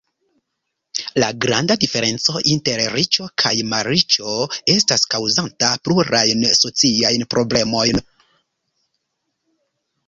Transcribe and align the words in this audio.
La 1.23 1.27
granda 1.43 1.75
diferenco 1.83 2.41
inter 2.53 2.81
riĉo 2.95 3.27
kaj 3.43 3.51
malriĉo 3.75 4.33
estas 4.77 5.07
kaŭzanta 5.13 5.71
plurajn 5.89 6.45
sociajn 6.65 7.29
problemojn. 7.37 8.05